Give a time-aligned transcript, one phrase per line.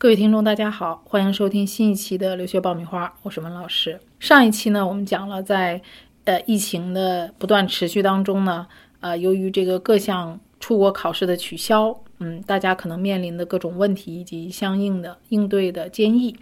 [0.00, 4.00] 各位听众，大家好，欢迎收听新一期的留学爆米花，我是文老师。
[4.18, 5.78] 上一期呢，我们讲了在
[6.24, 8.66] 呃疫情的不断持续当中呢，
[9.00, 16.34] 呃，由于这个各项出国考试的取消，嗯，大家可能面临的各种问题以及相应的应对的建议。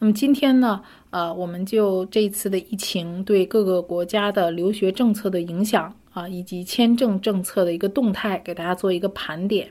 [0.00, 9.70] 那么今天呢，呃，我们就这次的疫情对各个国家的留学政策的影响啊，以及签证政策的一个动态，给大家做一个盘点，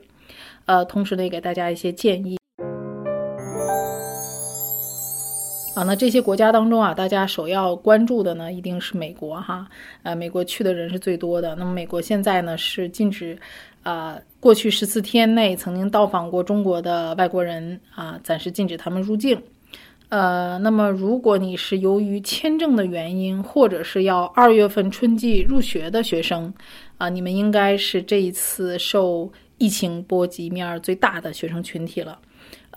[0.64, 2.36] 呃，同时呢，也给大家一些建议。
[5.78, 9.64] 啊，那这些国家当中啊，大家首要关注的呢，一定是美国哈。
[10.02, 11.54] 呃，美国去的人是最多的。
[11.54, 13.38] 那么，美国现在呢是禁止，
[13.84, 19.40] 啊，过去十四天内曾经到访过中国的外国人啊，暂时禁止他们入境。
[20.08, 26.52] 呃，那么如果你是由于签证的原因，或者是要二月份春季入学的学生，
[26.96, 32.18] 啊，你们应该是这一次受疫情波及面最大的学生群体了。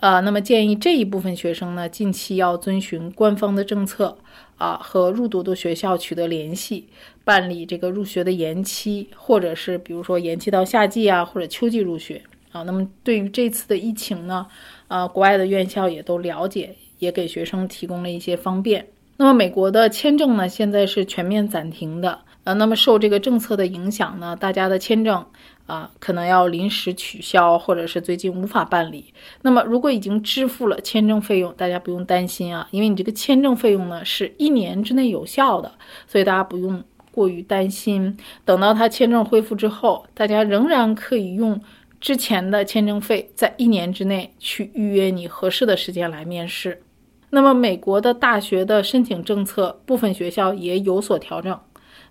[0.02, 4.18] 呃，那么建议这一部分学生呢，近期要遵循官方的政策
[4.58, 6.88] 啊，和入读的学校取得联系，
[7.22, 12.64] 办理这个入学的延期，或者是比如说延期到夏季啊，或者秋季入学啊。
[12.64, 14.44] 那么对于这次的疫情呢，
[14.88, 18.84] 呃，国外的院校也都了解，也给学生提供了一些方便。
[19.18, 22.22] 那么美国的签证呢，现在是全面暂停的。
[22.44, 25.24] 呃，那么受这个政策的影响呢，大家的签证
[25.66, 29.14] 啊可能要临时取消，或者是最近无法办理。
[29.42, 35.70] 那么如果已经支付了签证费用，大家不用担心啊，因为你这个签证费用呢是一年之内有效的，
[36.08, 36.82] 所以大家不用
[37.12, 38.16] 过于担心。
[38.44, 41.60] 等到他签证恢复之后，大家仍然可以用
[42.00, 46.82] 之前的签证费，在一年之内去预约你合适的时间来面试。
[47.30, 51.56] 那么美国的大学的申请政策，部分学校也有所调整。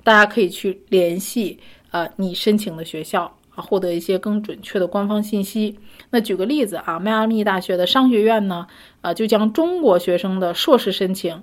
[0.04, 1.60] 大家可以去联系
[1.92, 3.24] 呃你申请的学校
[3.56, 5.78] 啊，获得一些更准确的官方信息。
[6.10, 8.66] 那举个例子啊，迈阿密大学的商学院呢，
[9.02, 11.42] 啊就将中国学生的硕士申请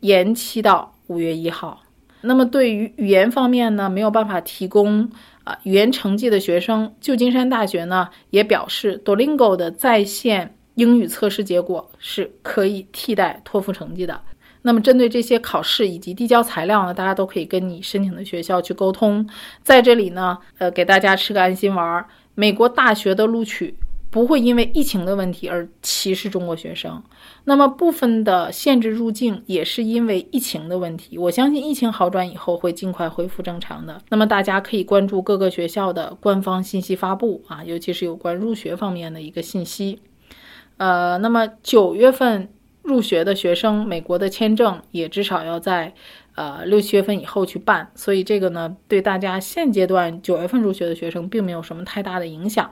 [0.00, 1.80] 延期到五月一号。
[2.20, 5.10] 那么对于语言方面呢，没有办法提供
[5.44, 14.18] 啊语言成绩的学生，旧金山大学呢也表示，Duolingo 的在线英语测试结果是可以替代托福成绩的。
[14.66, 19.28] 那么，针对这些考试以及递交材料呢，大家都可以跟你申请的学校去沟通。
[19.62, 23.76] 在这里呢，呃，给大家吃个安心丸儿：美国大学的录取
[24.10, 27.02] 不会因为疫情的问题而歧视中国学生。
[27.44, 31.18] 那么，部分的限制入境也是因为疫情的问题。
[31.18, 34.00] 我相信疫情好转以后会尽快恢复正常的。
[34.08, 40.00] 那么，大家可以关注各个学校的官方信息发布啊，尤其是有关入学方面的一个信息。
[40.78, 42.48] 呃，那么九月份。
[42.84, 45.94] 入学的学生，美国的签证也至少要在，
[46.34, 52.70] 呃六七月份以后去办，所以这个呢，对大家现阶段九月份入学的学生并没有什么太大的影响。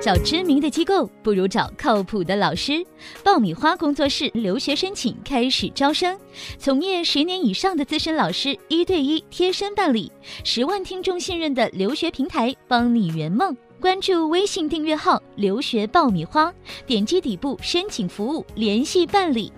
[0.00, 2.84] 找知名的机构不如找靠谱的老师。
[3.22, 6.18] 爆米花工作室留学申请开始招生，
[6.58, 10.10] 从业十年以上的资深老师一对一贴身办理，
[10.42, 13.56] 十万听众信任的留学平台，帮你圆梦。
[13.82, 16.54] 关注微信订阅号“留学爆米花”，
[16.86, 19.52] 点击底部申请服务联系办理。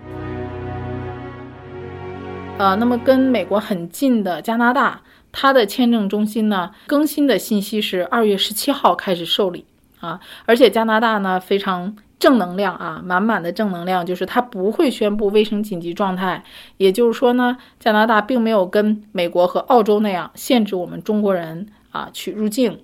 [2.57, 9.67] 呃，那么跟美国很近的加拿大，它的签证中心呢，更新的信息是二月十七号开始受理
[10.01, 16.43] 啊，而且加拿大呢非常正能量啊，满满的正能量，就是它不会宣布卫生紧急状态，
[16.79, 22.79] 也就是说呢，加拿大并没有跟美国和澳洲那样限制我们中国人啊去入境。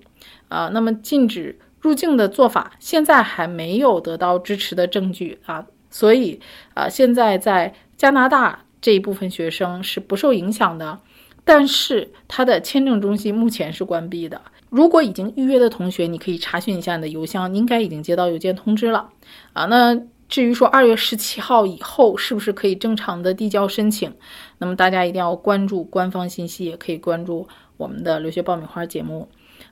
[0.47, 6.39] 啊，那么禁止入境的做法现在还没有得到支持的证据啊，所以
[6.73, 10.99] 啊，现在在加拿大这一部分学生是不受影响的，
[11.43, 14.41] 但是他的签证中心目前是关闭的。
[14.69, 19.09] 如果已经预约的同学，你可以查询一下你的邮箱，应该已经接到邮件通知了
[19.51, 19.65] 啊。
[19.65, 19.99] 那
[20.29, 24.13] 至于说二月十七号以后是不是可以正常的递交申请，
[24.59, 29.27] 那么大家一定要关注官方信息，也可以关注我们的留学爆米花节目。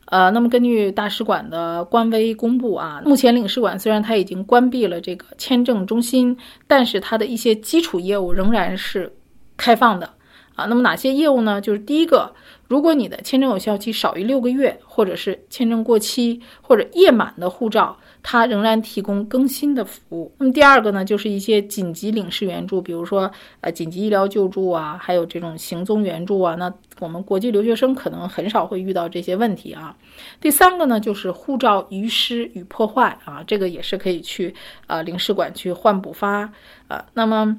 [0.09, 6.35] 呃，那么根据大使馆的官微公布啊，目前领事馆虽然它已经关闭了这个签证中心，
[6.65, 9.13] 但是它的一些基础业务仍然是
[9.55, 10.09] 开放的
[10.55, 10.65] 啊。
[10.65, 11.61] 那么哪些业务呢？
[11.61, 12.33] 就是第一个，
[12.69, 17.97] 如果你的签证有效期少于六个月，或者是签证过期或者页满的护照。
[18.21, 20.29] 它仍然提供更新的服务。
[20.37, 23.31] 那么第二个呢，就是一些紧急领事援助，比如说
[23.61, 26.53] 呃紧急医疗救助啊，还有这种行踪援助啊。
[26.55, 29.95] 那我们国际留学生可能很少会遇到这些问题啊。
[30.41, 34.53] 第三个呢，就是护照遗失与破坏啊，这个也是可以去
[34.87, 36.51] 呃领事馆去换补发
[36.89, 37.05] 啊。
[37.13, 37.57] 那么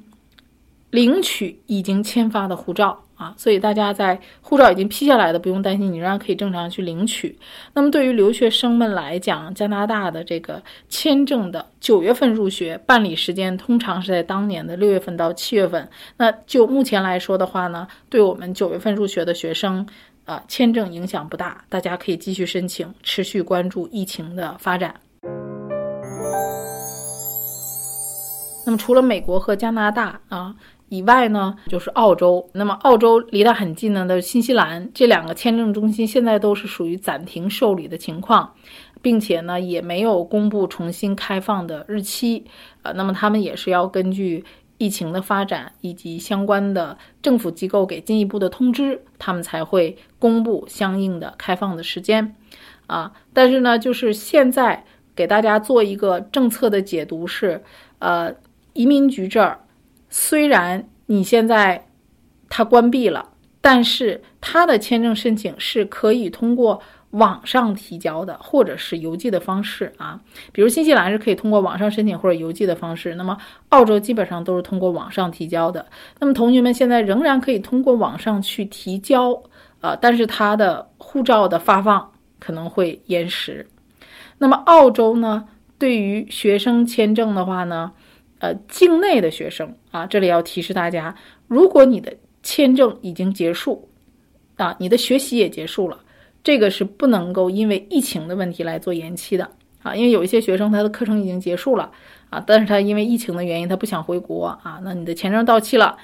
[0.90, 3.02] 领取已经签发的护照。
[3.20, 7.38] 啊，所以大家在护照已经批下来的不用担心，你仍然可以正常去领取。
[7.74, 15.86] 那么对于留学生们来讲，加拿大的这个签证的九月份入学办理时间通常是在当年的六月份到七月份。
[16.16, 19.86] 那就目前来说的话呢，对我们九月份入学的学生，
[20.24, 24.94] 啊，签证影响不大，大家可以继续申请，持续关注疫情的发展。
[28.70, 30.54] 那么除了美国和加拿大啊。
[30.90, 32.44] 以外呢，就是澳洲。
[32.52, 38.52] 那么澳洲离得很近呢的新西兰，这两个签证中心现在都是属于暂停受理的情况，
[39.00, 42.44] 并且呢也没有公布重新开放的日期。
[42.82, 44.44] 呃，那么他们也是要根据
[44.78, 52.34] 疫情的发展以及相关的政府机构给进一步的通知，他们才会公布相应的开放的时间。
[52.88, 54.84] 啊，但是呢，就是现在
[55.14, 57.62] 给大家做一个政策的解读是，
[58.00, 58.34] 呃，
[58.72, 59.60] 移民局这儿。
[60.08, 61.86] 虽然你现在
[62.48, 63.30] 它关闭了，
[63.60, 66.80] 但是它的签证申请是可以通过
[67.10, 70.20] 网上提交的，或者是邮寄的方式啊。
[70.52, 73.36] 比如新西兰是可以通过网上申请或者邮寄的方式，那么
[73.68, 75.84] 澳洲基本上都是通过网上提交的。
[76.18, 79.30] 那么同学们现在仍然可以通过网上去提交，
[79.80, 83.66] 呃，但是它的护照的发放可能会延时。
[84.38, 85.46] 那么澳洲呢，
[85.78, 87.92] 对于学生签证的话呢？
[88.40, 91.14] 呃，境内的学生啊，这里要提示大家，
[91.46, 93.86] 如果你的签证已经结束，
[94.56, 96.00] 啊，你的学习也结束了，
[96.42, 99.48] 这个是不能够因为疫情的问题来做延期的
[99.82, 101.92] 啊，因为有一些学生他的课程已经结束了
[102.30, 105.96] 啊，但是他因为疫情的原因他不想回国啊，那你的签证到期了，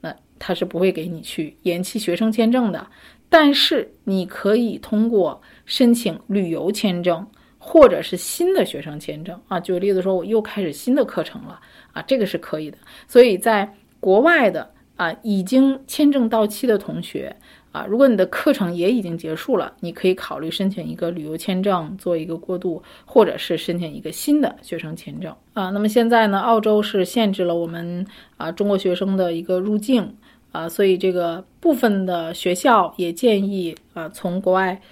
[0.00, 2.86] 那他是不会给你去延期学生签证的，
[3.28, 7.26] 但是你可以通过申请旅游签证
[7.58, 11.60] 或者是新的学生签证啊，举个例子说，我又开始新的课程了。
[11.92, 12.78] 啊，这个是可以的。
[13.06, 17.36] 所以在国外的啊，已经签证到期的同学
[17.72, 25.70] 啊，如果你的课程也已经结束了，你可以考虑申请一个旅游签证做一个过渡，或者是申请一个新的学生签证啊。
[25.70, 28.06] 那么现在呢，澳洲是限制了我们
[28.36, 30.14] 啊中国学生的一个入境
[30.52, 34.82] 啊，所以这个部分的学校也建议啊，从国外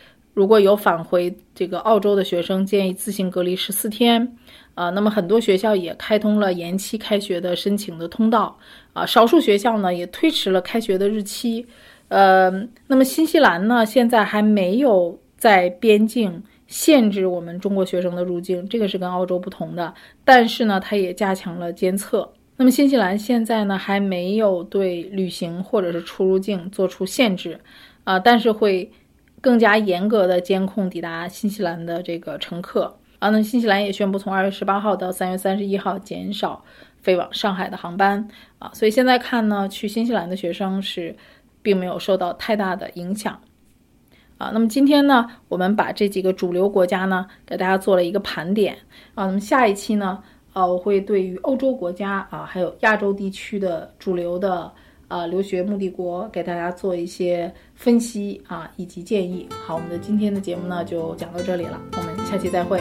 [0.40, 4.26] 如果有返回这个澳洲的学生，建议自行隔离十四天。
[4.74, 8.56] 啊，那么很多学校也开通了延期开学的申请的通道，
[8.94, 11.66] 啊，少数学校呢也推迟了开学的日期，
[12.08, 12.50] 呃，
[12.86, 19.92] 那么新西兰呢现在还没有在边境限制我们中国学生的入境，这个是跟澳洲不同的，
[20.24, 22.32] 但是呢，它也加强了监测。
[22.56, 27.60] 那么新西兰现在呢还没有对旅行或者是出入境做出限制，
[28.04, 28.90] 啊，但是会
[29.40, 32.96] 更加严格的监控抵达新西兰的这个乘客。
[33.18, 36.64] 啊，那新西兰也宣布从二月十八号到三月三十一号减少
[37.02, 38.26] 飞往上海的航班
[38.58, 41.14] 啊，所以现在看呢，去新西兰的学生是
[41.60, 43.38] 并没有受到太大的影响
[44.38, 44.50] 啊。
[44.54, 48.74] 那么今天呢，我们把这几个主流国家呢给大家做了一个盘点
[49.14, 49.26] 啊。
[49.26, 50.22] 那么下一期呢，
[50.54, 54.72] 呃，我会对于欧洲国家啊，还有亚洲地区的主流的。
[55.10, 59.44] 啊，留学目的国给大家做一些分析啊，以及建议。
[59.66, 62.80] 好，我们的今天的节目呢就讲到这里了，我们下期再会。